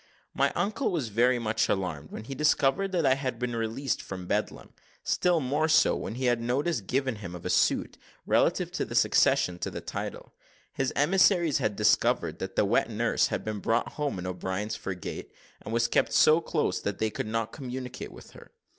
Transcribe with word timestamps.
My 0.33 0.51
uncle 0.55 0.91
was 0.91 1.09
very 1.09 1.37
much 1.37 1.69
alarmed 1.69 2.09
when 2.09 2.23
he 2.23 2.33
discovered 2.33 2.91
that 2.91 3.05
I 3.05 3.13
had 3.13 3.37
been 3.37 3.55
released 3.55 4.01
from 4.01 4.25
Bedlam 4.25 4.73
still 5.03 5.39
more 5.39 5.67
so, 5.67 5.95
when 5.95 6.15
he 6.15 6.25
had 6.25 6.41
notice 6.41 6.81
given 6.81 7.17
him 7.17 7.35
of 7.35 7.45
a 7.45 7.51
suit, 7.51 7.99
relative 8.25 8.71
to 8.71 8.83
the 8.85 8.95
succession 8.95 9.59
to 9.59 9.69
the 9.69 9.79
title. 9.79 10.33
His 10.73 10.91
emissaries 10.95 11.59
had 11.59 11.75
discovered 11.75 12.39
that 12.39 12.55
the 12.55 12.65
wet 12.65 12.89
nurse 12.89 13.27
had 13.27 13.45
been 13.45 13.59
brought 13.59 13.89
home 13.89 14.17
in 14.17 14.25
O'Brien's 14.25 14.75
frigate, 14.75 15.31
and 15.61 15.71
was 15.71 15.87
kept 15.87 16.13
so 16.13 16.41
close 16.41 16.81
that 16.81 16.97
they 16.97 17.11
could 17.11 17.27
not 17.27 17.51
communicate 17.53 18.11
with 18.11 18.31
her. 18.31 18.49